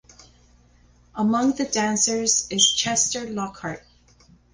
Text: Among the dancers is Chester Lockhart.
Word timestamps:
Among 1.13 1.51
the 1.51 1.65
dancers 1.65 2.47
is 2.49 2.73
Chester 2.73 3.29
Lockhart. 3.29 3.83